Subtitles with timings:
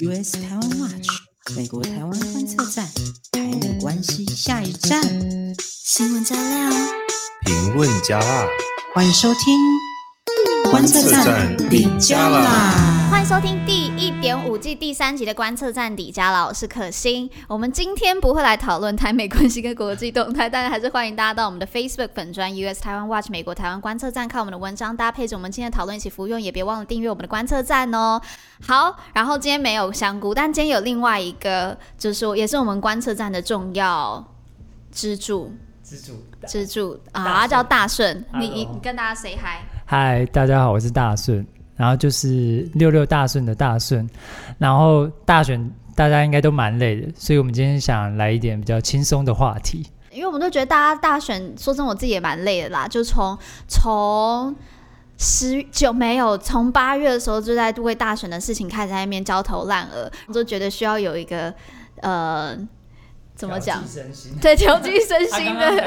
[0.00, 1.06] US 台湾 Watch
[1.54, 2.88] 美国台湾观测站，
[3.30, 5.02] 台美关系下一站，
[5.84, 6.70] 新闻加料，
[7.44, 8.46] 评论加辣，
[8.94, 9.58] 欢迎收听。
[10.70, 13.62] 观测站底加啦，欢迎收听
[14.32, 17.30] 点五季第三集的观测站底加啦，我是可心。
[17.46, 28.18] 我们今天不会来讨论台美关系跟国际动态，但是还是欢迎大家到我们的 Facebook 粉专 US 台湾 Watch 美国台湾观测站看我们的文章，搭配着我们今天的讨论一起服用，也别忘了订阅我们的观测站哦。
[28.66, 34.24] 好，然后今天没有香菇，但今天有另外一个，就是说也是我们观测站的重要
[34.90, 35.52] 支柱，
[35.84, 36.12] 支柱，
[36.46, 39.60] 支柱啊，叫大顺，你你你跟大家 say hi。
[39.84, 41.46] 嗨，大家好，我是大顺，
[41.82, 44.08] 然后就是六六大顺的大顺，
[44.56, 53.36] 然后大选大家应该都蛮累的，所以我们今天想来一点比较轻松的话题，因为我们都觉得大家大选，说真的，我自己也蛮累的啦，就从
[53.66, 54.54] 从
[55.18, 61.52] 十九没有，从八月的时候就在为大选的事情开始在那边焦头烂额，我就觉得需要有一个
[62.02, 62.56] 呃。
[63.34, 63.82] 怎么讲？
[64.40, 65.68] 对，调剂身心的。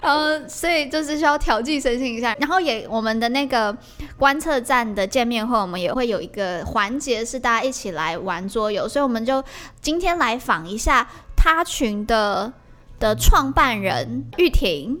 [0.00, 2.34] 呃，所以就是需要调剂身心一下。
[2.40, 3.76] 然后也我们的那个
[4.16, 8.88] 观测站的见面会，我们也会有一个环节是大家一起来玩桌游。
[8.88, 9.42] 所以我们就
[9.80, 12.52] 今天来访一下他群的
[12.98, 15.00] 的创办人玉婷。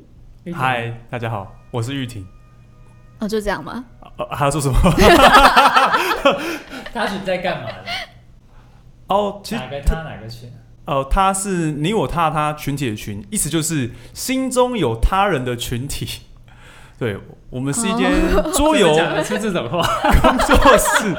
[0.54, 2.26] 嗨，大家好，我是玉婷。
[3.18, 3.84] 哦，就这样吗？
[4.16, 4.78] 呃，还要做什么？
[6.94, 7.74] 他群在干嘛呢？
[9.08, 10.50] 哦，其实哪个他哪个群？
[10.88, 16.22] 哦，他是你我他他群体的群，意思就是心中有他人的群体。
[16.98, 17.16] 对，
[17.50, 18.10] 我们是一间
[18.54, 19.86] 桌游，讲得出这种话，
[20.22, 21.14] 工作室，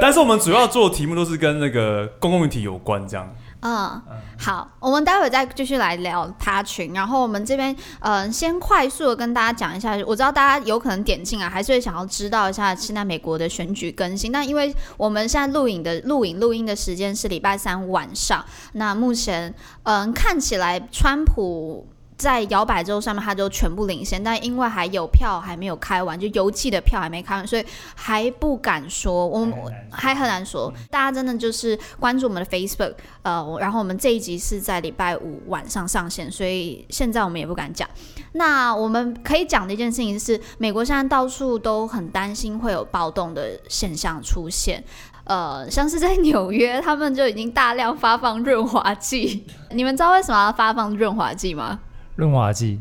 [0.00, 3.32] 但是我们主要做的题目都是跟那个公共议题有关，这样。
[3.62, 4.02] 嗯，
[4.38, 6.92] 好，我们待会再继续来聊他群。
[6.92, 9.96] 然后我们这边，嗯、呃，先快速的跟大家讲一下。
[10.04, 14.32] 我知道大家有可能点进来，还是会想要知道一下现在美国的选举更新。
[14.32, 21.86] 那因为我们现在录影的录影录音的时间是礼拜三晚上，那目前，嗯、呃，看起来川普。
[22.22, 29.26] 在摇摆州上面，他就全部领先，但因为还有票还没有开完，就邮寄的票还没开完，所以还不敢说。
[29.26, 29.52] 我们
[29.90, 30.72] 还很难说。
[30.90, 37.88] 大家真的就是关注我们的 Facebook，呃，然后我们这一集是在礼拜五晚上上线，所以现在我们也不敢讲。
[38.32, 44.82] 那我们可以讲的一件事情是，美国现在到处都很担心会有暴动的现象出现，
[45.24, 49.44] 呃，像是在纽约，他们就已经大量发放润滑剂。
[49.70, 51.78] 你们知道为什么要发放润滑剂吗？
[52.16, 52.80] 润滑剂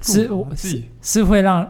[0.00, 1.64] 是是是会让，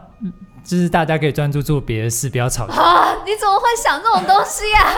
[0.63, 3.15] 就是大家可以专注做别的事，不要吵架啊！
[3.25, 4.93] 你怎么会想这种东西啊？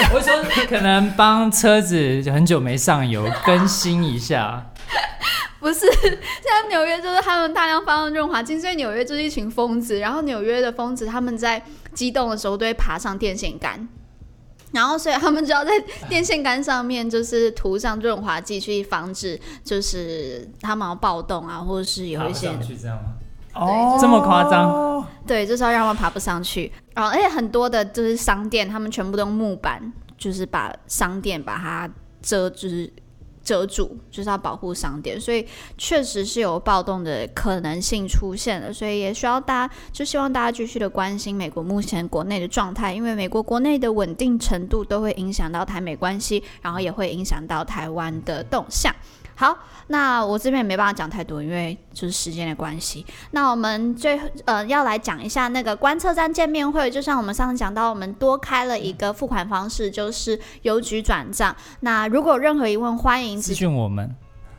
[0.12, 0.34] 我说
[0.68, 4.66] 可能帮车子很久没上油，更新一下。
[5.58, 9.98] 不是，现在纽约就是他们大量发放润滑剂，所以纽约就是一群疯子。
[9.98, 11.62] 然后纽约的疯子他们在
[11.92, 13.88] 激动的时候都会爬上电线杆。
[14.72, 15.72] 然后，所以他们就要在
[16.08, 23.14] 电线杆上面就是涂上润滑剂，去防止就是他们要暴动啊，或者是有一些去这样吗？
[23.54, 25.06] 哦，这么夸张？
[25.26, 26.70] 对，就是要让他们爬不上去。
[26.94, 31.90] 然后，而且很多的就是商店，他们全部都用木板，就是把商店把它
[32.20, 32.92] 遮，就是。
[33.48, 35.46] 遮住就是要保护商店，所以
[35.78, 48.94] 确实是有暴动的可能性出现了，所以也需要大家，就希望大家继续的关心美国目前国内的状态，因为美国国内的稳定程度都会影响到台美关系，然后也会影响到台湾的动向。
[49.40, 49.56] 好，
[49.86, 53.06] 那我这边也没办法讲太多，因为就是时间的关系。
[53.30, 61.54] 那我们最呃要来讲一下那个观测站见面会，就像我们上次讲到，我们多开了一个付款方式，就是邮局转账。
[61.78, 64.12] 那如果有任何疑问，欢迎私讯我们。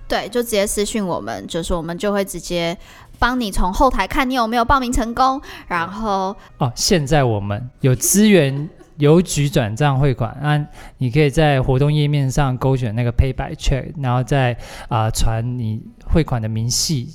[0.07, 2.77] 对，就直接私讯我们，就是我们就会直接
[3.19, 5.41] 帮你从后台看你有没有报名成功。
[5.67, 8.69] 然后哦，现在我们有资源。
[8.99, 10.63] 邮局转账汇款，那
[10.97, 14.55] 你可以在活动页面上勾选那个 Pay by Check，然后再
[14.89, 17.13] 啊传你汇款的明细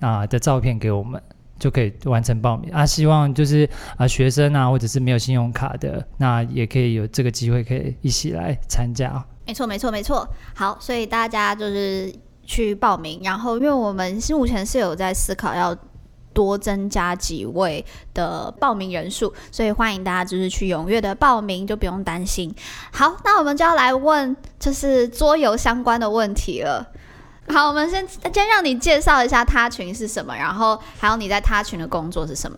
[0.00, 1.20] 啊的照片给我们，
[1.58, 2.86] 就可以完成报名啊。
[2.86, 9.24] 希望就是啊学生啊或者是没有信用卡的，那也可以有这个机会可以一起来参加。
[9.46, 10.28] 没错，没错，没错。
[10.54, 12.14] 好，所以大家就是
[12.44, 15.76] 去报名，然后因为我们目前是有在思考要。
[16.34, 17.82] 多增加几位
[18.12, 22.54] 的报名人数，所以欢迎大家就是去踊跃的报名，就不用担心。
[22.92, 26.86] 好，那我们就要来问就是桌游相关的问题了。
[27.48, 32.56] 好，我们先先让你介绍一下他群是什么，然后还有你在他群的工作是什么？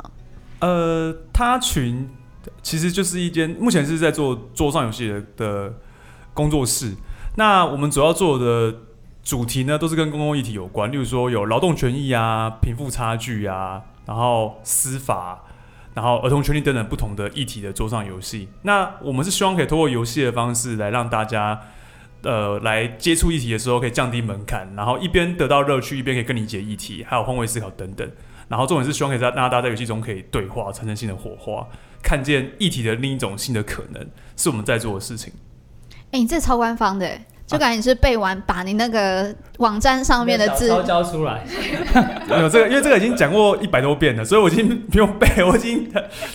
[0.61, 2.09] 呃，他群
[2.63, 5.75] 其实就是一间目前是在做桌上游戏的的
[6.33, 6.95] 工作室。
[7.37, 8.75] 那我们主要做的。
[9.27, 15.43] 主题呢都是跟公共议题有关，例如说有劳动权益啊、贫富差距啊，然后司法，
[15.95, 18.49] 然后儿童权利等等不同的议题的桌上游戏。
[18.63, 21.61] 那我们是希望可以通过游戏的方式来让大家，
[22.23, 28.09] 呃，来接触议题的时候可以降低门槛，然后一边得到乐趣，一边可以更理解议题，还有换位思考等等。
[28.47, 31.67] 然后重点是希望可以让大家在游戏中可以对话，产生新的火花，
[32.01, 35.33] 看见议题的另一种新的可能，是我们在做的事情。
[36.13, 37.21] 哎、你这超官方的。
[37.47, 41.45] 就感觉你是背完，把你那个网站上面的字都交出来。
[42.29, 45.89] 没有这个，因为这个已经讲过一百多遍了，所以我已经不用背，我已经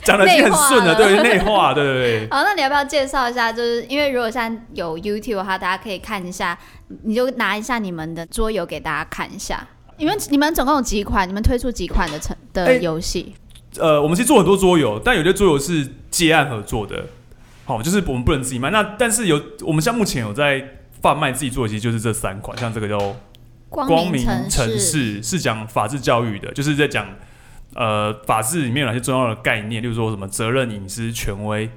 [0.03, 2.27] 讲的已经很顺了，对，内化，对对对。
[2.31, 3.51] 好，那你要不要介绍一下？
[3.51, 6.57] 就是因为如果现在有 YouTube 的话，大家可以看一下，
[7.03, 9.67] 你就拿一下你们的桌游给大家看一下。
[9.97, 11.27] 你们你们总共有几款？
[11.27, 13.35] 你们推出几款的成的游戏？
[13.77, 17.03] 呃，我们其实做很多桌游，但有些桌游是接案合作的，
[17.65, 18.69] 好，就是我们不能自己卖。
[18.69, 20.77] 那但是有，我们像目前有在。
[21.01, 23.15] 贩卖自己做的其实就是这三款，像这个叫
[23.69, 27.07] 光明城市，是讲法治教育的，就是在讲
[27.75, 31.69] 呃法治里面有哪些重要的概念，例如说什么责任、隐私、权威、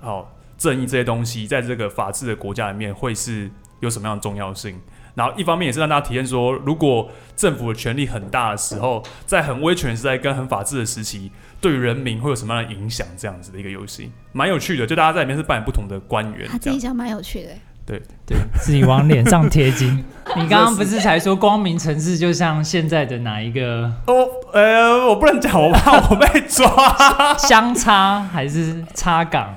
[0.00, 3.50] 好正义这些东西，在这个法治的国家里面会是
[3.80, 4.80] 有什么样的重要性？
[5.14, 13.04] 然后一方面也是让大家体验说，如果政府的权力很大的时候，在很威权时代跟很法治的时期，对于人民会有什么样的影响？
[13.16, 14.86] 这样子的一个游戏，蛮有趣的。
[14.86, 17.50] 就大家在里面是扮演不同的官员，他自己讲蛮有趣的。
[17.88, 20.04] 对对，自己往脸上贴金。
[20.36, 23.90] 你刚刚不是才说光明城市就像现在的哪一个？
[24.06, 26.68] 哦，呃，我不能讲，我怕我被抓。
[27.38, 29.48] 相差还是插岗？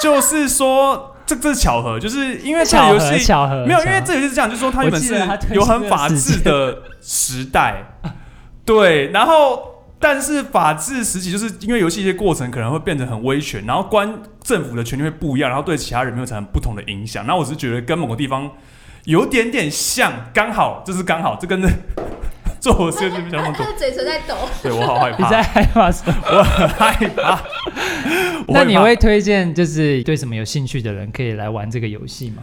[0.00, 5.14] 就是说，这这是巧合，就是因为这个游戏巧合，没有，因为这游戏是这样，就是说它原本是
[5.52, 7.84] 有很法治的时代，
[8.64, 9.71] 对，然后。
[10.02, 17.24] 但是法治时期，就是因为游戏一些过程可能会变成很威权，然后官政府的权力会不一样，然后对其他人会产生不同的影响。
[17.24, 18.50] 那我只是觉得跟某个地方
[19.04, 21.62] 有点点像，刚好就是刚好，这跟
[22.60, 23.66] 做我事情比较那么多。
[23.78, 25.24] 嘴唇在抖，对我好害怕。
[25.24, 26.14] 你在害怕什么？
[26.26, 27.40] 我很害怕。
[28.48, 32.42] 那你会推荐就是对什么有兴趣的人可以来玩这个游戏吗？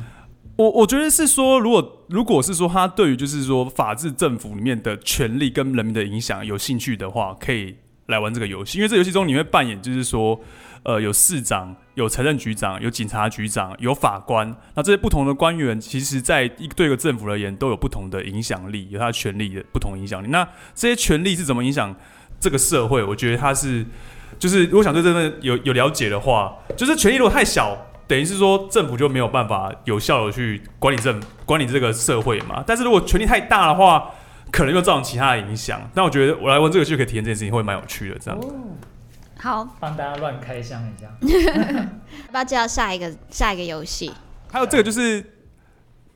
[0.59, 7.73] 我我觉得是说，如果如果是说他对于就是说法治政府里面的权力跟人民的影响有兴趣的话，可以
[8.07, 8.77] 来玩这个游戏。
[8.77, 10.37] 因为这游戏中你会扮演就是说，
[10.83, 14.53] 呃，有市长、有财政局长、有警察局长、有法官。
[14.75, 20.27] 那这些不同的官员，其实在一对一个政府而言，都有不同的影响力，有他的权力的不同影响力。
[20.27, 20.45] 那
[20.75, 21.95] 这些权力是怎么影响
[22.37, 23.01] 这个社会？
[23.01, 23.85] 我觉得他是，
[24.37, 27.77] 就是如果想对这个有有了解的话，就是权力如果太小。
[28.09, 32.63] 等于是说，政府就没有办法有效的去管理政管理这个社会嘛。
[32.65, 34.09] 但是如果权力太大的话，
[34.51, 35.79] 可能又造成其他的影响。
[35.93, 38.17] 那我觉得我来问这个就可以体验这件事情，会蛮有趣的。
[38.17, 38.49] 这样，哦、
[39.37, 41.07] 好，帮大家乱开箱一下。
[41.21, 44.11] 要不要介绍下一个下一个游戏？
[44.51, 45.23] 还有这个就是，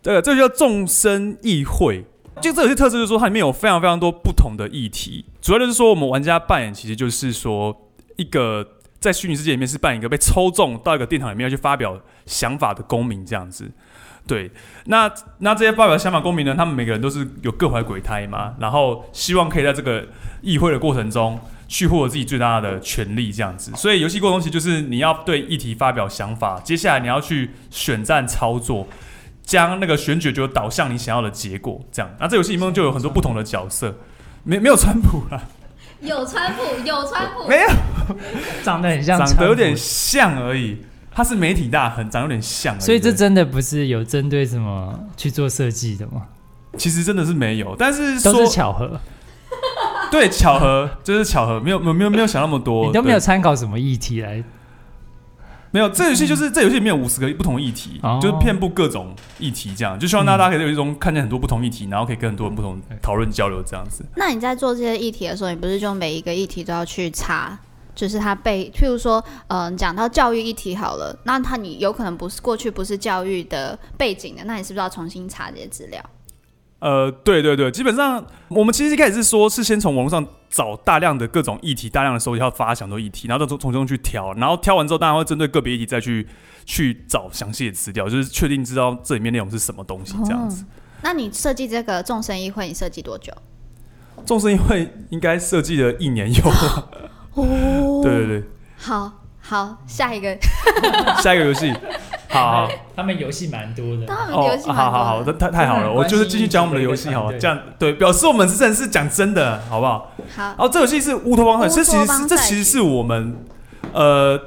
[0.02, 2.04] 这个这个叫众生议会。
[2.42, 5.26] 就这游戏特色就是说，它里面有非常非常多不同的议题。
[5.44, 8.68] 主要就是说，我们玩家扮演其实就是说一个。
[9.04, 13.70] 在虚拟世界里面是扮演一个被抽中到一个殿堂里面要去发表想法的公民这样子，
[14.26, 14.50] 对，
[14.86, 20.08] 那那这些发表想法公民呢，他们每个人都是有各怀鬼胎嘛，然后希望可以在这个
[20.42, 28.88] 议会的过程中去获得自己最大的权利这样子，所以游戏过程中其实就是你要对议题发表想法，接下来你要去选战操作，
[29.44, 33.94] 将那个选举就导向你想要的结果这样，那这游戏里面就有很多不同的角色，
[34.44, 35.44] 没没有川普啊。
[36.04, 37.68] 有川普，有川普，没有，
[38.64, 40.78] 长得很像，长得有点像而已。
[41.16, 46.24] 他是媒体大亨，长得有点像，所以这真的不是有针对什么去做设计的吗？
[46.78, 49.00] 其实真的是没有，但是都是巧合。
[50.12, 54.44] 对，巧合就是巧合，没有没有没有没有想那么多，你都没有参考什么议题来。
[55.74, 64.06] 没有，这游戏就是这游戏里面有五十个不同议题，哦、就是遍布各种议题，这样就希望大家可以在游戏中看见很多不同议题，然后可以跟很多人不同讨论交流这样子。
[64.16, 67.58] 那你在做这些议题的时候，你不是就每一个议题都要去查，
[67.96, 76.00] 就是它被，譬如说，嗯，讲到教育议题好了，那它你有可能不是过去不是教育的背景的，那你是不是要重新查这些资料？
[76.78, 86.28] 呃，对对对，基本上我们其实一开始是说，是先从网络上找大量的各种议题，大量的收集，要发想多议题，然后再从从中去挑，然后挑完之后，当然会针对个别议题再去
[86.64, 90.62] 去找详细的资料，就是确定知道这里面内容是什么东西这样子。
[90.62, 90.66] 哦，
[91.02, 93.34] 那你设计这个众生议会，你设计多久？
[94.28, 96.44] 众生议会应该设计了一年有。
[97.34, 98.44] 哦， 对对对，
[98.78, 100.38] 好好，下一个，
[101.20, 101.74] 下一个游戏。
[102.34, 104.58] 好，他们游戏蛮多的哦。
[104.68, 110.12] 好好好，太太好了，我就是继续讲我们的游戏好，这样对，表示我们真的是讲真的，好不好？
[110.36, 110.44] 好。
[110.44, 113.38] 然后这游戏是乌托邦赛，这其实是这其实是我们
[113.94, 114.40] 呃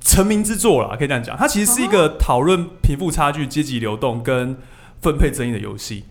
[0.00, 1.36] 成名之作啦，可以这样讲。
[1.36, 4.56] 它其实是一个讨论贫富差距、阶级流动跟
[5.02, 6.04] 分配争议的游戏。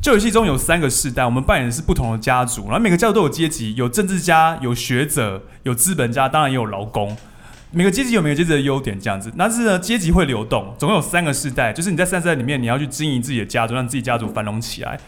[0.00, 7.16] 这游戏中有三个世代，我们扮演的是不同的家族，然后每个家族都有阶级，有政治家，有学者，有资本家，当然也有劳工。
[7.70, 9.32] 每个阶级有每个阶级的优点，这样子。
[9.36, 14.98] 但是呢，阶级会流动，总共有三个世代，就是你在三世代里面，你要去经营自己的家族，让自己家族繁荣起来。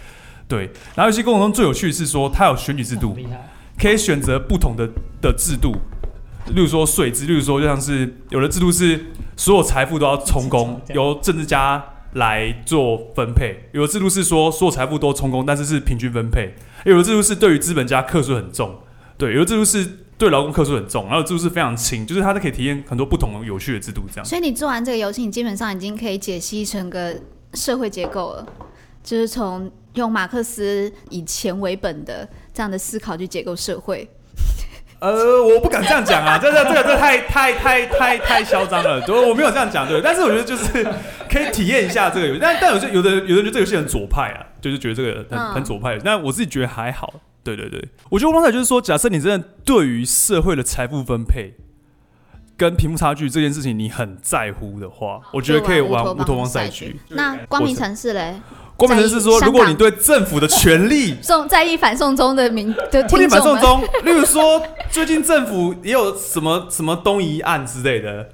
[0.47, 0.71] 对。
[0.95, 3.17] 然后游戏过程中最有趣的是说，它有选举制度，
[3.79, 4.89] 可以选择不同的
[5.21, 5.73] 的制度，
[6.55, 11.83] 例如说税制，例如说就像是有的制度是所有财富都要充公，由政治家。
[12.15, 16.49] 来做分配，有的制度是说所有财富都充公，但是是平均分配；
[16.85, 18.81] 有的制度是对于资本家课税很重，
[19.17, 19.89] 对；有的制度是
[20.21, 24.25] 对劳工课税很重，然后度是非常轻，就是它都可以体验很多不同有趣的制度这样。
[24.25, 27.17] 所以你做完这个游戏，你基本上已经可以解析成个
[27.55, 28.47] 社会结构了，
[29.03, 34.07] 就是从用马克思以钱为本的这样的思考去解构社会。
[35.01, 40.87] 呃，我不敢这样讲啊，这这这个这太太太太太嚣张了，对，我没有这样讲，对，但是我觉得就是
[41.31, 51.55] 可以体验一下这个游戏，但但有些有的有的人觉得这个游戏很左派啊，就是觉得这个很很左派，但我自己觉得还好，对对对，我觉得刚才就是说，假设你真的对于社会的财富分配
[52.57, 57.01] 跟贫富差距这件事情你很在乎的话，我觉得可以玩乌托邦赛局。
[57.09, 58.41] 那光明城市嘞？
[58.77, 68.29] 光明城市说，如果你对政府的权力 送在意反送中的民的不反送中，例如说最近政府也有什么什么东移案之类的，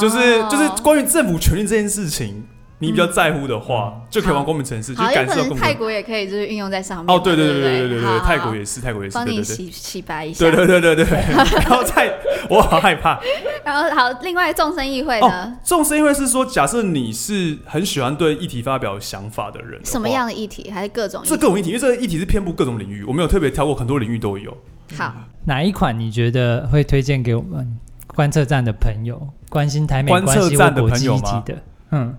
[0.00, 2.44] 就是就是关于政府权力这件事情。
[2.82, 5.54] 你比较在乎的话，就可以玩光明城市，就感受更。
[5.54, 7.14] 泰国也可以，就是运用在上面。
[7.14, 9.14] 哦，对对对对对对对，泰国也是，泰国也是。
[9.14, 10.38] 帮你洗洗白一下。
[10.38, 11.18] 对对对对对。
[11.34, 12.10] 然后再，
[12.48, 13.20] 我好害怕。
[13.62, 15.58] 然后好，另外众生议会呢？
[15.62, 20.70] 众生议会是说，假设你是很喜欢对议题发表想法的人，什么样的议题？
[20.70, 21.22] 还是各种？
[21.22, 24.56] 是各种议题，因为这个议题是遍布各种领域，我没有特别挑过，很多领域都有。
[24.96, 25.12] 好，
[25.44, 29.20] 哪一款你觉得会推荐给我们观测站的朋友，
[29.50, 31.62] 关心台美关系或国际议题的？
[31.90, 32.16] 嗯。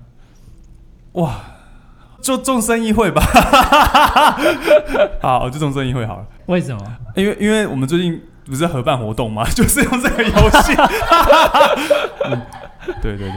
[1.14, 1.42] 哇，
[2.22, 3.22] 就众生议会吧，
[5.22, 6.26] 好，就众生议会好了。
[6.46, 6.98] 为什么？
[7.16, 10.74] 因为因为我们最近不是在合办活动嘛， 就是用这个游戏。
[12.26, 12.42] 嗯，
[13.02, 13.32] 对对对。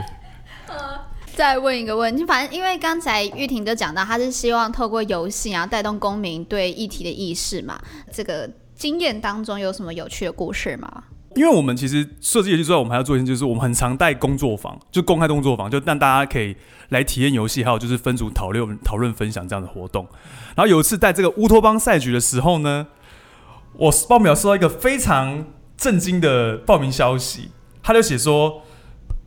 [0.67, 0.99] 呃，
[1.35, 7.77] 再问一个问题，反正因为刚才玉婷就讲到，她是希望透过游戏然后带动公民对议题的意识嘛。
[8.11, 11.03] 这个经验当中有什么有趣的故事吗？
[11.35, 16.55] 因为我们其实设计游戏之外，我们还要做一件，就是我们很常带工作坊，就公开工作坊，就让大家可以
[16.89, 20.07] 来体验游戏，还有就是分组讨论、讨论分享这样的活动。
[20.55, 22.87] 然后有一次带这个乌托邦赛局的时候呢，
[23.73, 25.45] 我报名收到一个非常
[25.77, 27.51] 震惊的报名消息，
[27.83, 28.61] 他就写说。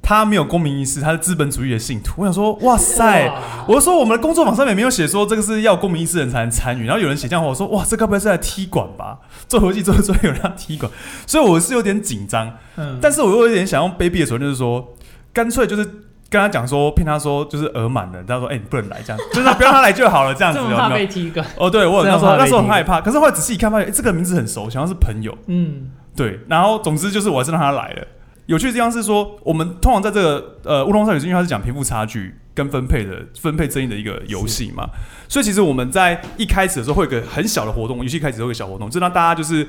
[0.08, 2.14] 他没有公民意识，他是资本主义的信徒。
[2.16, 3.30] 我想说，哇塞！
[3.66, 6.86] 我就说我们的工作坊上面没有写说这个是要公民意识的人才能参与。
[6.86, 9.18] 然后有人写这样话，我说哇，这该不会是在踢馆吧？
[9.46, 10.90] 做游戏做做有人要踢馆，
[11.26, 12.50] 所以我是有点紧张。
[12.76, 14.94] 嗯，但是我又有点想用卑鄙的手段，就是说，
[15.34, 15.84] 干脆就是
[16.30, 20.58] 跟他讲说，骗他说就是额满了，他说哎、欸，你不能来，这样 就是不要他来就好了，这样子。
[20.74, 21.46] 怕被踢馆？
[21.58, 25.36] 哦，对我那时候那时候很害怕，可是后来仔细一看，发现、欸、这个名字很熟，好像是朋友。
[25.48, 26.40] 嗯，对。
[26.48, 28.06] 然后总之就是我还是让他来了。
[28.48, 34.88] 有趣的地方是说，我们通常在这个呃乌托邦赛局，是因为它是讲贫富差距跟分配的分配争议的一个游戏嘛，
[35.28, 39.68] 所以其实我们在一开始的时候会有一个很小的活动，游戏开始会有个小活动，就让大家就是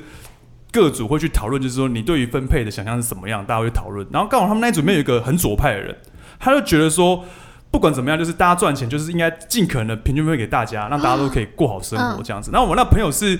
[0.72, 4.06] 各组会去讨论，就是说你对于分配的想象是什么样，大家会讨论。
[4.10, 5.94] 然后刚好他们那一组里面有一个很左派的人，
[6.38, 7.22] 他就觉得说，
[7.70, 12.50] 不管怎么样，就是大家赚钱就是应该尽可能的平均分配给大家，让大家都可以过好生活这样子。
[12.50, 13.38] 然后我那朋友是，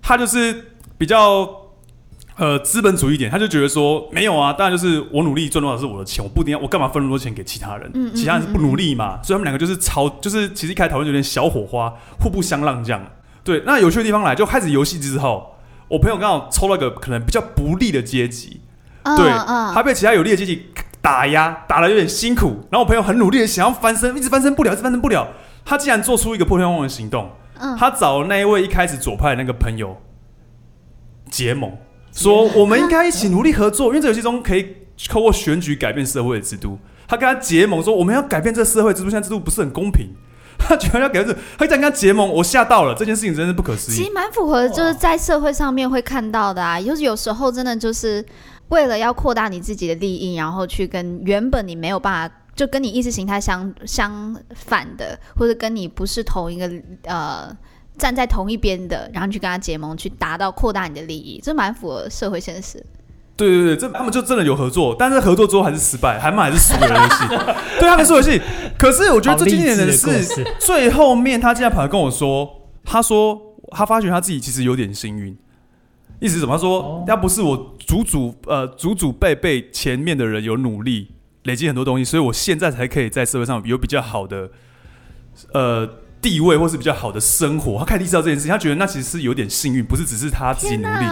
[0.00, 0.66] 他就是
[0.96, 1.66] 比较。
[2.38, 7.90] 呃，资本主义一点，他就觉得说没有啊，当然就是我努力赚多少是我的钱，我不一定要，我干嘛分那么多钱给其他人？
[7.94, 13.04] 嗯，其他人是不努力嘛，所以他们两个就是吵，就是其实一开始讨论有点小火花，互不相让这样。
[13.42, 15.56] 对，那有趣的地方来，就开始游戏之后，
[15.88, 18.60] 我朋友刚好抽了个可能比较不利的阶级，
[19.02, 20.66] 哦、对，哦、他被其他有利的阶级
[21.02, 25.26] 打压，打的有点辛苦，然后我朋友很努力的想要翻身，一直翻身不了，一直翻身不了，
[25.64, 29.96] 他竟然做出一个破天荒的行动，嗯、他找那一位一开始左派的那个朋友
[31.28, 31.76] 结盟。
[32.12, 34.74] 说我们应该一起努力合作，因为这游戏中可以
[35.08, 36.78] 透过选举改变社会的制度。
[37.06, 40.08] 他跟他结盟说，我们要改变这社会制度，现在制度不是很公平。
[40.58, 42.94] 他居然要改变，他这样跟他结盟，我吓到了。
[42.94, 43.94] 这件事情真是不可思议。
[43.94, 46.80] 其实蛮符合，就是在社会上面会看到的啊。
[46.80, 48.22] 就是有时候真的就是
[48.68, 56.70] 为了要扩大你自己的利益，然后去跟原本你没有办法，就跟你意识形态相相反的，或者跟你不是同一个
[57.04, 57.56] 呃。
[57.98, 62.82] 站在同一边的，然后你去跟他结盟，去达到扩大你的利益，这蛮符合社会现实。
[63.36, 67.28] 对对对，这他们就真的有合作，但是合作之后还是失败，还骂还是输了游戏。
[67.78, 68.40] 对他们输游戏，
[68.78, 73.40] 可是我觉得最经典的是最后面，他竟然跑来跟我说，他说
[73.70, 75.36] 他发觉他自己其实有点幸运，
[76.18, 76.54] 意思是什么？
[76.54, 81.12] 他说要不是我祖祖呃祖祖辈辈前面的人有努力
[81.44, 84.50] 累积很多东西，所以我现在才可以在社会上有比较好的
[85.52, 85.88] 呃。
[86.20, 91.06] 地位或是比较好的生活，他开始意识到这件事情，他觉得那其实是有点幸运，不是只是他自己努力。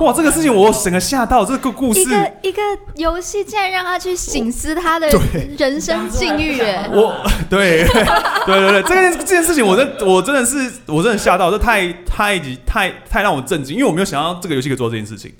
[0.00, 2.00] 哇，这个事情我整个吓到，这个故事。
[2.00, 2.62] 一个一个
[2.96, 5.08] 游戏竟然让他去醒思他的
[5.56, 7.14] 人生境遇，哎，我
[7.48, 15.32] 对对对对，这件这件事情我真我真的是我真的吓到，这太太太太让我震惊，因为我没有想到这个游戏可以做这件事情。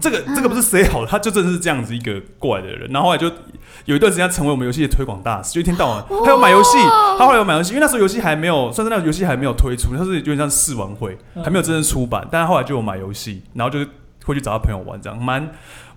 [0.00, 3.30] 这个这个不是谁好的，他就真的是这样子一个过来的人，然后后来就
[3.84, 6.78] 有一段时间成为我们游戏的推广大使，就一天到晚他有买游戏，
[7.18, 13.78] 他后来有买游戏，因为那时候游戏还没有，算是那个游戏还没有推出，他是有点像试玩会，还没有真正出版，但是后来就有买游戏，然后就
[14.24, 15.48] 会去找他朋友玩，这样蛮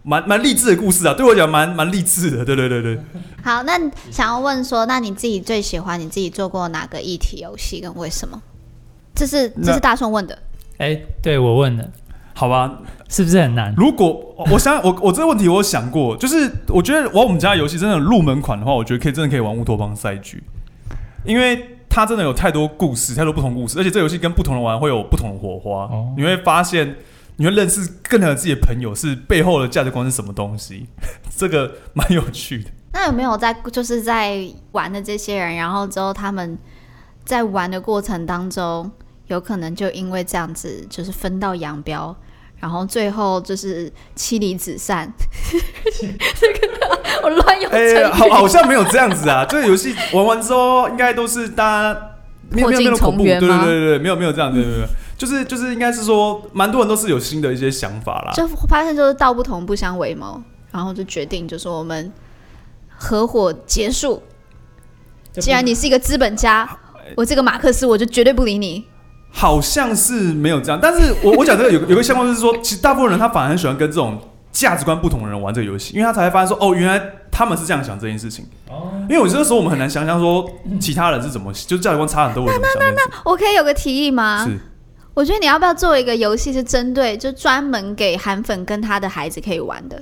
[0.04, 3.00] 蛮蛮励志的故事啊，对我讲蛮蛮励志的，对对对对。
[3.44, 3.80] 好，那
[4.12, 8.40] 想要问说，那你自己最喜欢你自己做过哪个议题游戏，跟为什么？
[9.16, 10.38] 这是这是大宋问的，
[10.78, 11.92] 哎，对我问的。
[12.38, 13.74] 好吧，是不是很难？
[13.78, 20.44] 如果我想我我这个问题我有想过，就是我觉得玩我们家游戏真的入门款的话，我觉得可以真的可以玩乌托邦赛局，
[21.24, 25.86] 因为它真的有太多故事，太多不同故事，而且这游戏跟不同人玩会有不同的火花。
[25.86, 26.96] 哦、你会发现，
[27.38, 30.88] 你会认识更多自己的朋友，是背后的价值观是什么东西，
[31.38, 32.70] 这个蛮有趣的。
[32.92, 36.58] 那有没有在就是在玩的这些人，然后之后他们
[37.24, 38.92] 在玩的过程当中，
[39.28, 42.16] 有可能就因为这样子，就是分道扬镳。
[42.58, 45.12] 然后最后就是妻离子散，
[45.92, 46.08] 这
[46.54, 47.70] 个我乱用。
[47.70, 49.46] 哎，好，好像没有这样子啊。
[49.46, 52.02] 这个游戏玩完之后，应该都是大家
[52.50, 58.32] 没有没有那么恐怖，对对对对，没有没有这样，对对对，就是就是应该是说，蛮多人都是有新的一些想法啦。
[58.34, 60.42] 就发现就是道不同不相为谋，
[60.72, 62.12] 然后就决定就是我们
[62.88, 64.24] 合伙结束。
[65.34, 66.68] 既然你是一个资本家，
[67.18, 68.86] 我这个马克思我就绝对不理你。
[69.38, 74.18] 好像是没有这样，但是我 我讲这个有有个相关就是说，其实大部分人他反而很喜欢跟这种
[74.50, 76.98] 价值观不同的人玩这个游戏，因为他才会发现说，哦，原来
[77.30, 78.46] 他们是这样想这件事情。
[78.70, 80.50] 哦，因为有些时候我们很难想象说
[80.80, 82.46] 其他人是怎么，就是价值观差很多。
[82.46, 84.46] 那那那那，我可以有个提议吗？
[84.48, 84.58] 是，
[85.14, 90.02] 我觉得你要不要做一个游戏，是针对就专门给韩粉跟他的孩子可以玩的。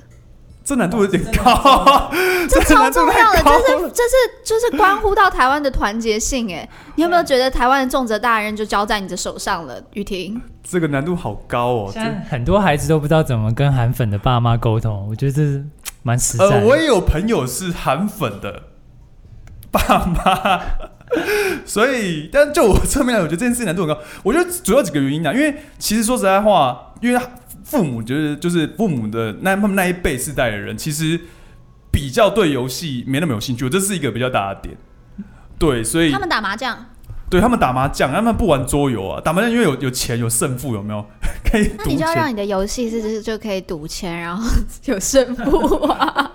[0.64, 2.10] 这难度有点高，
[2.50, 4.16] 这超重要的，这是这是
[4.46, 6.68] 就是关乎到台湾的团结性哎！
[6.96, 9.84] 你有没有觉得台湾的重责大任就交在你的手上了？
[9.92, 11.90] 雨婷，这个难度好高哦！
[11.92, 15.66] 现在很多孩子都不知道怎么跟韩粉的爸妈沟通，我觉得这是
[16.02, 16.56] 蛮实在的。
[16.56, 18.64] 呃，我也有朋友是韩粉的
[19.70, 20.62] 爸妈，
[21.68, 24.02] 所以，但就我侧面来，我觉得这件事情难度很高。
[24.24, 27.22] 我觉得主要几个原因啊，因为其实说实在话，因为。
[27.64, 31.20] 父母就是就是父母的那他们那一辈世代的人，其实
[31.92, 34.78] 比较对游戏没那么有兴趣，这是一个比较大的点。
[35.58, 36.86] 对，所以他们打麻将，
[37.30, 41.06] 对他们打麻将，他们不玩桌游啊，打麻将因为有有钱有胜负，有没有？
[41.50, 41.72] 可以。
[41.78, 44.46] 那你就要让你的游戏是是就可以赌钱，然后
[44.86, 46.32] 有胜负啊。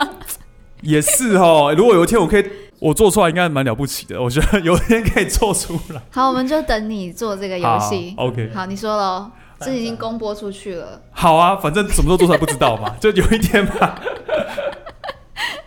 [0.80, 2.44] 也是哦，如果有一天我可以
[2.78, 4.22] 我做出来，应该蛮了不起的。
[4.22, 6.00] 我觉得有一天可以做出来。
[6.10, 8.14] 好，我们就等你做这个游戏。
[8.16, 9.30] OK，好，你说喽。
[9.60, 11.00] 这已经公播出去了。
[11.10, 14.00] 好啊，反正什么时候做出来不知道嘛，就有一天吧。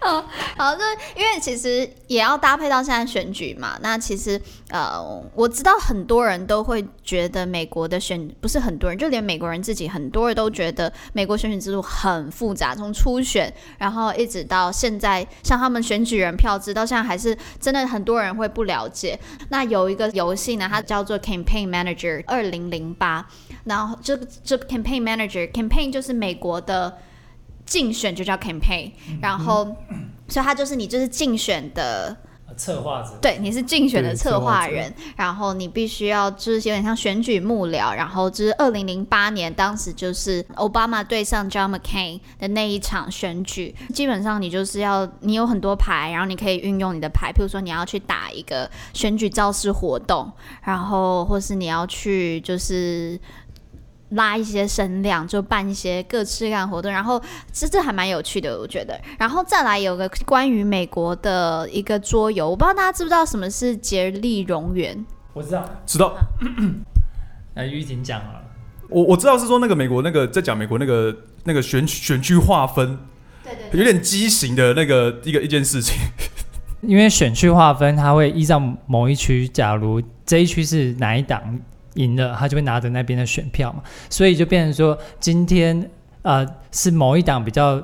[0.04, 0.26] 好，
[0.58, 0.82] 好，就
[1.16, 3.78] 因为其实也要搭配到现在选举嘛。
[3.84, 5.00] 那其实呃，
[5.36, 19.20] 我知道很多人都会觉得美国的选不是很多人，就连美国人自己很多人都觉得美国选举制度很复杂，从初选然后一直到现在，像他们选举人票制到现在还是真的很多人会不了解。
[19.50, 23.28] 那有一个游戏呢，它叫做 Campaign Manager 二零零八，
[23.66, 26.98] 然后这个这 Campaign Manager Campaign 就是美国的。
[27.72, 29.64] 竞选就叫 campaign，然后，
[30.28, 32.18] 所以他就是你就是竞选的
[32.58, 50.30] 策划者，对，你是竞选的策划人，然后你必须要就是有点像选举幕僚，然后就是二零零八年当时就是奥巴马对上 John McCain 的那一场选举，基本上你就是要你有很多牌，然后你可以运用你的牌，譬如说你要去打一个选举造势活动，
[50.64, 53.18] 然后或是你要去就是。
[54.12, 57.22] 拉一些声量，就办一些各式各样活动，然后
[57.52, 59.00] 这这还蛮有趣的，我觉得。
[59.18, 65.06] 然后再来有个关于美国的一个桌游，我不知道大家知不知道什么是杰利蠑园？
[65.34, 66.16] 我知道，知道。
[67.56, 68.42] 来，玉婷讲了。
[68.90, 72.98] 我我知道是说那个美国那个在讲美国那个那个选选区划分，
[73.44, 75.96] 对对，对，有点畸形的那个一个一件事情。
[76.82, 81.60] 因为选区划分，它会依照某一区，假如这一区是哪一党。
[81.96, 85.90] 赢了，他就会拿着那边的选票嘛，所以就变成说，今天
[86.22, 87.80] 呃是某一党比较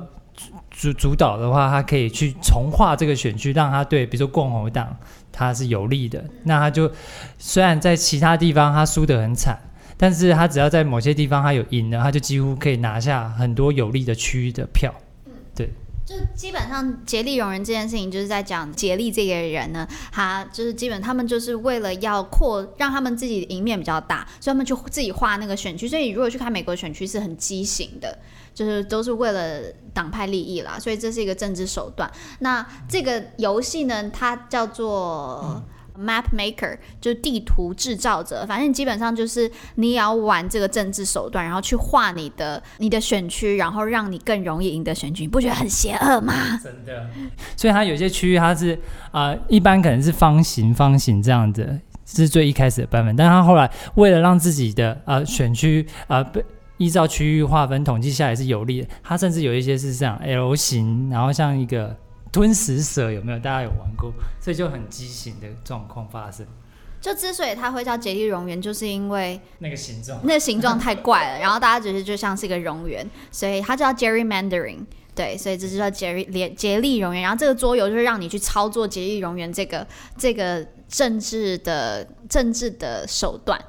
[0.70, 4.96] 主主导的话，他可以去重划这个选区，让他对，比如说共和党
[5.32, 6.90] 他是有利的，那他就
[7.36, 9.58] 虽然在其他地方他输得很惨，
[9.96, 14.94] 但是他只要在某些地方他有赢了，他就几乎可以拿下很多有利的区域的票，
[15.54, 15.70] 对，
[16.08, 25.86] 就基本上竭力容忍这件事情，就是在讲竭力这个人呢，他就是基本他们就是为了要扩让他们自己赢面比较大，所以他们就自己画那个选区。
[25.86, 28.18] 所以如果去看美国选区是很畸形的，
[28.54, 29.60] 就是都是为了
[29.92, 32.10] 党派利益啦，所以这是一个政治手段。
[32.38, 35.62] 那这个游戏呢，它叫做。
[35.98, 46.32] Map Maker 就是地图制造者，反正基本上就是你也要玩这个政治手段，然后去画你的你的选区，然后让你更容易赢得选举，你不觉得很邪恶吗？
[46.62, 47.10] 真的，
[47.56, 48.78] 所以它有些区域它是
[49.10, 56.44] 啊、一般可能是方形方形这样子，是最一开始的版本，但它后来为了让自己的呃选区啊被
[56.76, 61.96] 依照区域划分统计下来是有利的，它甚至有一些是这样 L 型，然后像一个。
[62.32, 63.38] 吞食蛇有没有？
[63.38, 66.46] 大家有玩过，所以就很畸形的状况发生。
[67.00, 74.84] 就之所以它会叫竭力蝾螈，就是因为那个形状，那个形状太怪了，然后大家觉得就像是一个蝾螈，所以它叫 gerrymandering。
[75.14, 77.22] 对，所以这就叫竭力竭力蝾螈。
[77.22, 79.86] 然后这个桌游就是让你去操作竭力蝾螈这个
[80.16, 83.60] 这个政治的政治的手段。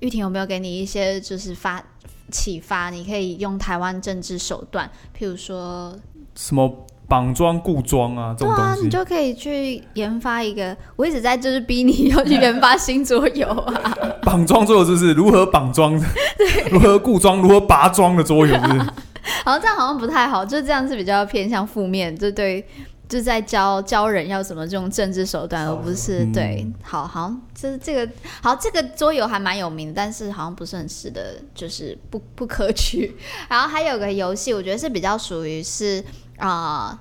[0.00, 1.82] 玉婷有没有给你一些就是发
[2.30, 2.90] 启发？
[2.90, 5.98] 你可以用台湾政治手段，譬如说
[6.34, 6.86] 什么？
[7.08, 8.72] 绑桩固桩啊，这种东西。
[8.72, 10.76] 对啊，你就可以去研发一个。
[10.96, 13.96] 我一直在就是逼你要去研发新桌游啊。
[14.22, 16.00] 绑桩桌游就是如何绑桩，
[16.70, 18.80] 如何固桩，如何拔桩的桌游是不是？
[19.44, 22.64] 好像这样好像不太好，就这样是比较偏向负面，就对，
[23.08, 26.66] 就在教教人要怎么这种政治手段，而不是、嗯、对。
[26.82, 33.16] 好好，就是这个好，这个桌游还蛮有名，但是好像不是很适的，就是不不可取。
[33.48, 36.02] 然后还有个游戏，我觉得是比较属于是。
[36.38, 37.00] 啊、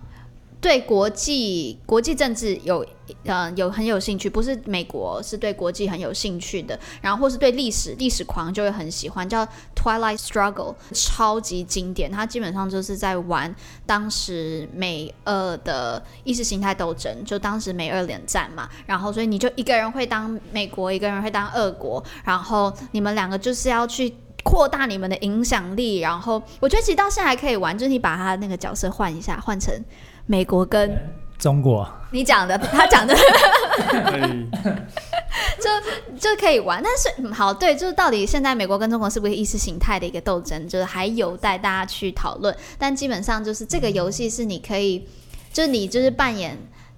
[0.61, 2.85] 对国际国际政治有
[3.25, 12.11] 呃有很有兴趣，不是美国，是对国际很有兴趣的，然后或是对历史历史狂就会很喜欢，叫 Twilight Struggle，超级经典。
[12.11, 13.53] 它基本上就是在玩
[13.85, 18.67] 当时美俄的意识形态斗争，就当时美俄冷战嘛。
[18.87, 24.15] 然后所以你就一个人会当美国，一个人会当俄国，然后你们两个就是要去。
[24.45, 29.73] 扩大你们的影响力，然后我觉得其实到现在还可以玩，就是你把他那个角色换一下，换成
[30.27, 30.95] 美国跟
[31.39, 31.85] 中国。
[32.11, 33.15] 你讲的，他讲的，
[35.59, 35.69] 就
[36.19, 36.81] 就可以玩。
[36.83, 42.55] 但是好，对，就是到底现在美国跟中国是不是意识形态的一个斗争，就是还有待大家去讨论。
[42.77, 45.07] 但基本上就是这个游戏是你可以，
[45.51, 46.55] 就是你就是扮演。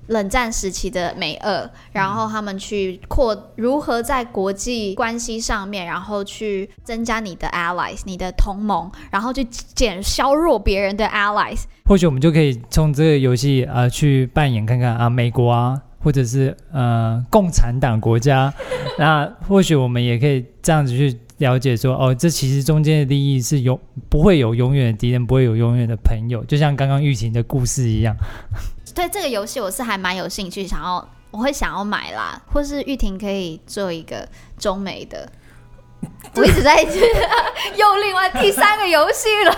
[0.07, 11.63] 冷战时期的美俄，然后他们去扩如何在国际关系上面，然后去增加你的 allies，你的同盟，然后去减削弱别人的 allies。
[11.85, 18.53] 或许我们就可以从这个游戏啊、呃、去扮演看看啊，美国啊，或者是呃共产党国家，
[18.99, 28.15] 那或许我们也可以这样子去了解说，哦，这其实中间的利益是永不会有永远的敌人，不会有永远的朋友，就像刚刚玉婷的故事一样。
[28.97, 35.31] 对这个游戏，我是还蛮有兴趣，想要我会想要买啦，或是玉婷可以做一个中美的。
[36.33, 39.53] 我一直在又 另外第三个游戏了。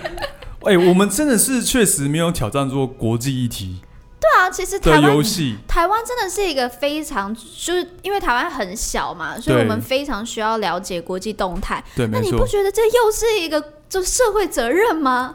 [0.64, 3.82] 哎、欸，我们真的是确实没有挑战做国际议题。
[4.18, 5.22] 对啊，其实台湾
[5.68, 11.84] 台湾真的是一个非常，就是因为台湾很小嘛，所以我们非常需要了解国际动态。
[11.94, 15.34] 对，那你不觉得这又是一个就社会责任吗？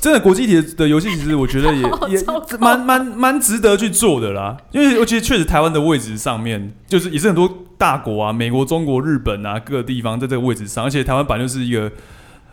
[0.00, 2.24] 真的国际体的游戏，其实我觉得也 也
[2.58, 4.56] 蛮蛮蛮值得去做的啦。
[4.72, 11.92] 因为我觉得确实台湾的位置上面，就是也是很多大国啊，美国、中国、日本啊，各个地方在这个位置上，而且台湾本来就是一个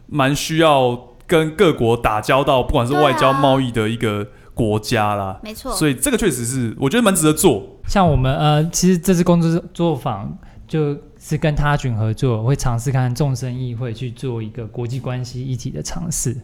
[0.05, 5.39] 蛮需要跟各国打交道，不管是外交、贸易的一个国家啦。
[5.41, 7.79] 没错，所以这个确实是我觉得蛮值得做。
[7.87, 16.35] 像我们呃，其实这次工作作坊就是跟他群合作，会尝试看众生议会去做一个国际关系议题的尝试。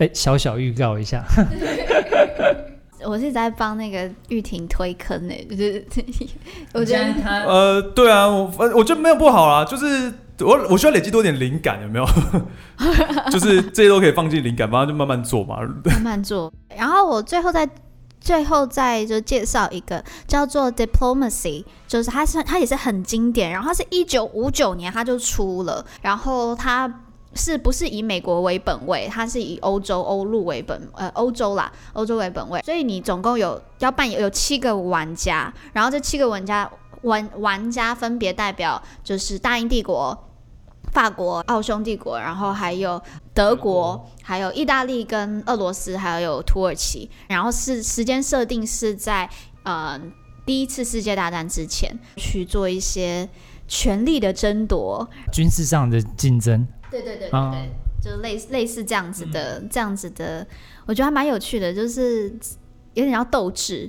[0.00, 1.22] 哎，小小预告一下，
[3.04, 5.86] 我是在帮那个玉婷推坑呢，就是
[6.72, 12.06] 我觉得他呃，对啊，我我觉得没有不好啊，就是我我需要累积多点灵感，有没有？
[13.30, 16.50] 就是这些都可以放进灵感，反正就慢慢做嘛，慢慢做。
[16.74, 17.68] 然后我最后再
[18.20, 27.02] 最后再就介绍一个叫做 Diplomacy，就是它是它也是很经典，然后它是一九五九年它就出了，然后它。
[27.34, 29.08] 是不是以美国为本位？
[29.10, 32.60] 它是以欧洲欧陆为本，呃，欧洲啦，欧洲为本位。
[32.62, 36.70] 所以你总共有要扮演有七个玩家，然后这七个玩家
[37.02, 40.26] 玩玩家分别代表就是大英帝国、
[40.92, 43.00] 法国、奥匈帝国，然后还有
[43.32, 47.08] 德国，还有意大利跟俄罗斯，还有土耳其。
[47.28, 49.30] 然后是时间设定是在
[49.62, 49.98] 呃
[50.44, 53.28] 第一次世界大战之前去做一些
[53.68, 56.66] 权力的争夺，军事上的竞争。
[56.90, 60.46] 对对对对对，就类似类似这样子的、嗯、这样子的，
[60.86, 62.28] 我觉得还蛮有趣的，就是
[62.94, 63.88] 有点要斗智，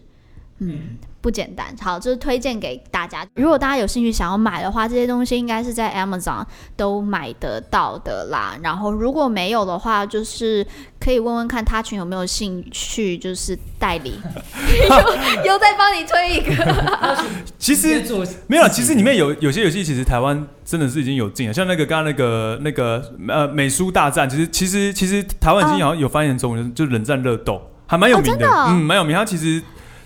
[0.61, 0.69] 嗯。
[0.69, 0.79] 嗯
[1.21, 3.23] 不简单，好，就是推荐给大家。
[3.35, 6.43] 如果大家有兴趣想要买的话，这些东西应该是在 Amazon
[6.75, 8.57] 都买得到的啦。
[8.63, 10.65] 然后如果没有的话，就是
[10.99, 14.19] 可以问问看他群有没有兴趣，就是代理，
[15.45, 17.23] 又又再帮你推一个。
[17.59, 18.03] 其实
[18.47, 29.15] 没有，其实里面有有些游戏，其实台湾真的是已经有进了，像那个刚刚那个那个呃美书大战，其实其实其实台湾已经好像有翻译成中文，就冷战热斗，还蛮有名的，哦的哦、嗯，蛮有名。
[29.15, 29.61] 它其实。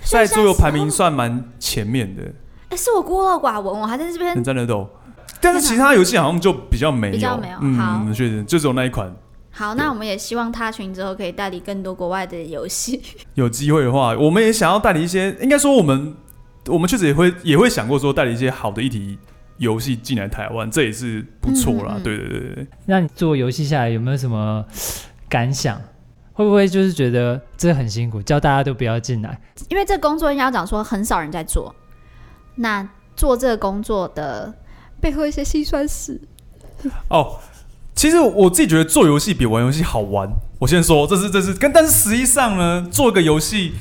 [0.12, 2.24] 在桌游排名算蛮前面的，
[2.70, 4.36] 哎，是我孤陋寡闻，我还在这边。
[4.36, 4.88] 冷战热斗，
[5.42, 7.58] 但是其他游戏好像就比较没有，比较没有。
[7.62, 9.14] 嗯，好，确实就只有那一款。
[9.52, 13.02] 好，那我们也希望他群之后可以代理更多国外的游戏。
[13.36, 16.14] 有机会的话，我们也想要代理一些，应该说我们
[16.68, 19.18] 我们确实也会也会想过说代理一些好的一体
[19.58, 21.98] 游戏进来台湾，这也是不错啦。
[22.04, 22.68] 对对对对。
[22.86, 24.66] 那你做游戏下来有没有什么
[25.30, 25.82] 感想？
[26.36, 29.40] 会不会就是觉得这很辛苦，叫大家都不要进来？
[29.70, 31.74] 因为这工作应该要讲说很少人在做，
[32.56, 34.54] 那做这个工作的
[35.00, 36.20] 背后一些辛酸史。
[37.08, 37.40] 哦，
[37.96, 40.30] 其实我自己觉得做游戏比玩游戏好玩。
[40.60, 43.76] 我先说，这是这是跟，但是实际上呢，做一个游戏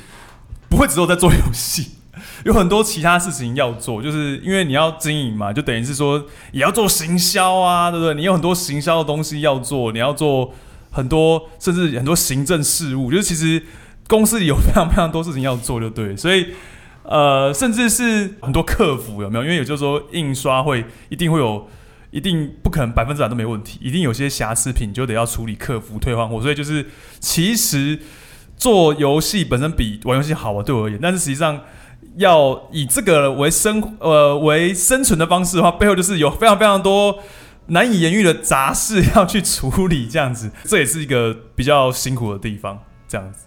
[0.69, 1.97] 不会只有在做游戏，
[2.45, 8.15] 有很多其他事情要做，就是因为你要经营嘛，就等于是说也要做行销啊，对不对？
[8.15, 10.53] 你有很多行销的东西要做，你要做。
[10.95, 13.61] 很多甚至很多行政事务，就是其实
[14.07, 16.15] 公司里有非常非常多事情要做，就对。
[16.15, 16.47] 所以
[17.03, 19.43] 呃，甚至是很多客服有没有？
[19.43, 21.67] 因为也就是说，印刷会一定会有，
[22.11, 26.41] 一定不可能百分之百都没问题，一定有些瑕疵品就得要处理客服退换货。
[26.41, 26.85] 所以就是
[27.19, 27.99] 其实
[28.55, 30.97] 做游戏本身比玩游戏好玩，对我而言。
[31.01, 31.59] 但是实际上
[32.15, 37.19] 要以这个为生呃为生存的方式的话，背后就是有非常非常多。
[37.67, 42.79] 难以言喻的杂事要去处理，这样子，这也是一个比较辛苦的地方。
[43.07, 43.45] 这样子，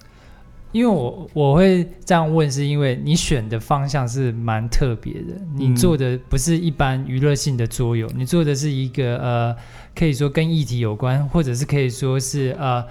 [0.70, 9.56] 因为我我会这样问，是因为你选的方向是蛮特别的，你做的不是一般娱乐性的桌游，你做的是一个呃，
[9.96, 12.84] 可以说跟议题有关，或者是可以说是呃，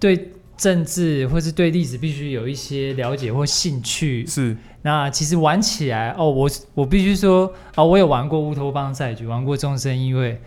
[0.00, 4.26] 对政治或是对历史必须有一些了解或兴趣。
[4.26, 10.40] 是，那其实玩起来哦，我我必须说啊、哦，我有玩过乌托邦赛局，玩过众生议会。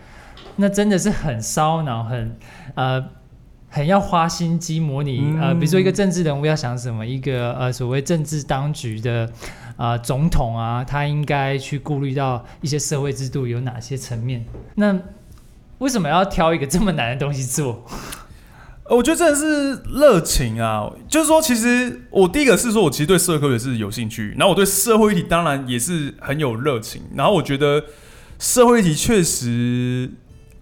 [0.56, 2.36] 那真的是很烧脑，很
[2.76, 3.04] 呃，
[3.68, 9.28] 很要花心机模拟、嗯、呃，比如说一个政治人物要想什么，一个呃所谓政治当局的
[9.76, 14.44] 啊、呃、总统啊，他应该去顾虑到一些社会制度有哪些层面。
[14.76, 14.96] 那
[15.78, 17.84] 为什么要挑一个这么难的东西做？
[18.88, 27.82] 我觉得真的是热情啊，就是说，其实我第一个是说我其实对社会也是有兴趣，然后我对社会议题当然也是很有热情，然后我觉得
[28.38, 30.12] 社会议题确实。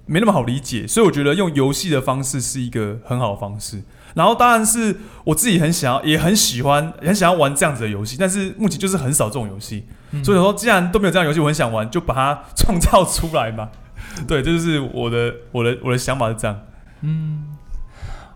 [0.07, 3.83] 没那么好理解，所以我觉得用游戏的方式是一个很好的方式。
[4.15, 8.17] 然后当然是我自己很想要，也很喜欢，很想要玩这样子的游戏。
[8.19, 13.71] 但是目前就是很少这种游戏，嗯、所以说既然都没有这样游戏，我很想玩，就把它创造出来嘛。
[14.29, 16.61] 对，这就是我的我的我的想法是这样。
[17.01, 17.45] 嗯，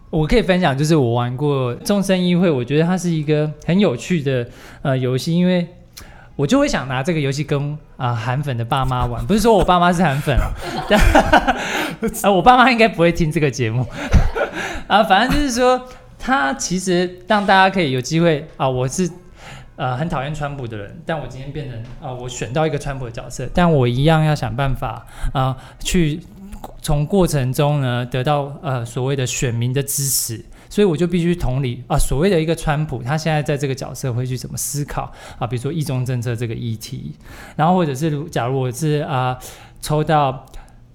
[0.09, 4.49] 我可以分享，就是我玩过众生议会，我觉得它是一个很有趣的
[4.83, 5.67] 呃游戏，因为。
[6.37, 10.39] 我就会想拿这个游戏跟啊、呃、韩粉的爸妈玩，不是说我爸妈是韩粉，
[10.89, 11.01] 但
[12.23, 13.87] 啊我爸妈应该不会听这个节目
[14.87, 15.83] 啊，反正就是说，
[16.19, 19.11] 他其实让大家可以有机会啊，我是
[19.77, 26.21] 呃很讨厌川普的人，但我今天变成啊我选到一个川普的角色，但我一样要想办法啊去
[26.83, 30.45] 从过程中呢得到呃所谓的选民的支持。
[30.77, 35.47] 所以我就必须同理啊，所谓的一个川普，他现在在这个角色会去怎么思考啊？
[35.47, 37.13] 比如说一中政策这个议题，
[37.57, 39.39] 然后或者是假如我是啊
[39.81, 40.45] 抽到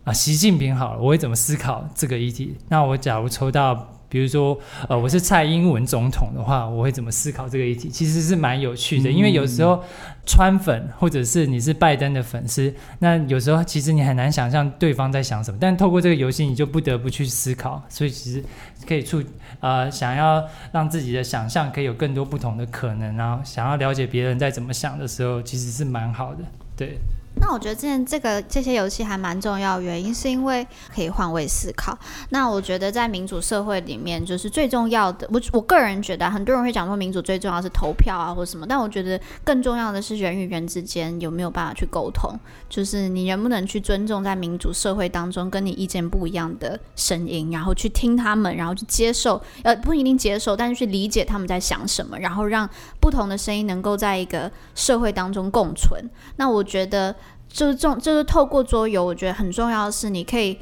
[0.04, 2.56] 啊习近平好了，我会怎么思考这个议题？
[2.70, 3.88] 那我假如抽到。
[4.12, 7.88] 比如说，呃，我是蔡英文总统的话，我会怎么思考这个议题？
[7.88, 9.82] 其实是蛮有趣的，因为有时候
[10.26, 18.44] 川粉或者是你是拜登的粉丝，那有时候其实你很难想象对方在想什么，但透过这个游戏，你就不得不去思考，所以其实
[18.86, 19.24] 可以促
[19.62, 26.44] 呃想要让自己的想象可以有更多不同的可能，然后想要了解别人在怎么想的时候，其实是蛮好的，
[26.76, 26.98] 对。
[27.36, 31.98] 那我觉得之前这个这些游戏还蛮重要，原因是因为可以换位思考。
[32.30, 42.32] 那我觉得在民主社会里面，就是最重要的，我我个人觉得，很多人会讲说民主最重要是投票啊或什么，但我觉得更重要的是人与人之间有没有办法去沟通，
[42.70, 56.08] 就是你能不能去尊重在民主社会当中跟你意见不一样的声音，然后去听他们，然后去接受，呃，不一定接受，但是去理解他们在想什么，然后让不同的声音能够在一个社会当中共存。
[56.36, 57.16] 那我觉得。
[57.52, 60.58] 就是这种，就是透过桌游，我觉得很重要的是，你可以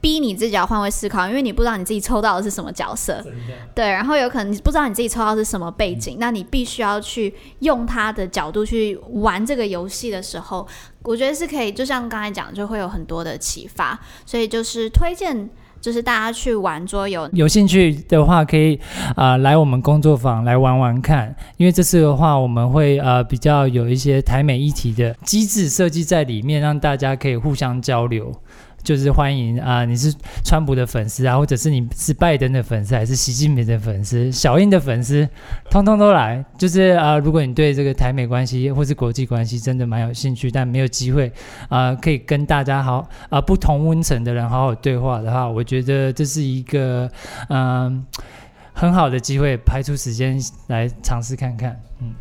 [0.00, 3.22] 逼你自己要换位思考，因为你不知道你自己抽到的是什么角色，
[3.74, 10.66] 对，然后有可能你不知道你自己抽到的是什么背景，嗯、那你必须要去用他的角度去玩这个游戏的时候，
[11.02, 18.78] 我觉得是可以，就像刚才讲，就会有很多的启发，所以就是推荐，就是大家去玩桌游，有兴趣的话可以
[19.16, 28.32] 啊、呃、来我们工作坊来玩玩看，因为这次的话我们会呃比较有一些台美议题的机制设计在里面，让大家可以互相交流。
[28.82, 30.12] 就是欢迎啊、你是
[30.44, 35.28] 川普的粉丝啊，或者是你是拜登的粉丝，还是习近平的粉丝、小英的粉丝，
[35.70, 36.44] 通通都来。
[36.56, 41.30] 就是啊、如果你对这个台美关系或是国际关系真的蛮有兴趣，但没有机会
[41.68, 47.10] 啊、可以跟大家好啊、不同温层的人好好对话的话，我觉得这是一个
[47.48, 48.04] 嗯、
[48.72, 51.78] 很好的机会，排出时间来尝试看看。
[52.00, 52.14] 嗯，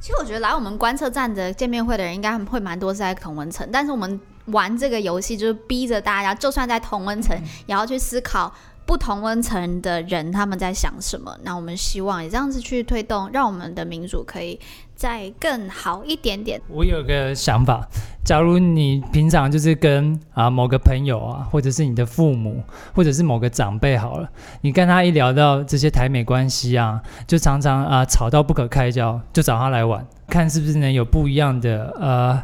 [0.00, 4.18] 其实我觉得来我们观测站的见面会的人应该会蛮多是在同温层，但是我们。
[4.46, 8.52] 玩这个游戏就是逼着大家，就算在同温层，也要去思考
[8.84, 11.36] 不同温层的人他们在想什么。
[11.42, 14.58] 那我们希望也这样子去推动，让我们的民主可以
[14.94, 16.60] 再更好一点点。
[16.68, 17.84] 我有个想法，
[18.24, 22.62] 假如你平常就是跟啊某个朋友啊，或者是你的父母，
[22.94, 24.28] 或者是某个长辈好了，
[24.60, 32.42] 你跟他一聊到这些台美关系啊，就常常啊吵到不可开交，就找他来玩，看是不是能有不一样的呃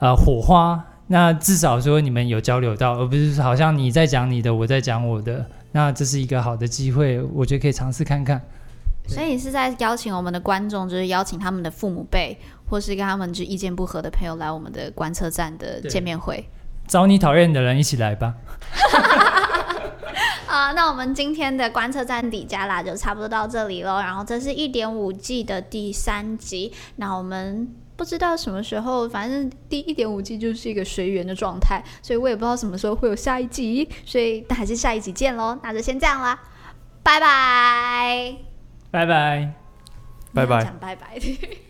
[0.00, 0.84] 呃火花。
[1.06, 5.44] 那至少说你们有交流到，而不是好像你在讲你的，我在讲我的。
[5.72, 8.40] 那这是一个好的机会，我觉得可以尝试看看。
[9.06, 12.38] 所以是在邀请我们的观众，就是邀请他们的父母辈，
[12.70, 16.48] 或是跟他们就意见不合的朋友来我们的观测站的见面会。
[16.86, 18.34] 找你讨厌的人一起来吧。
[20.48, 24.00] 啊，那我们今天的观测站底加啦就差不多到这里喽。
[24.00, 27.68] 然后这是一点五 G 的第三集，那我们。
[27.96, 36.38] 不知道什么时候，反正第一点五季就是一个随缘的状态，所以我也不知道什么时候会有下一集，所以那还是下一集见喽，那就先这样啦，
[37.02, 38.36] 拜拜，
[38.90, 39.52] 拜拜，
[40.32, 41.63] 拜拜，讲拜拜。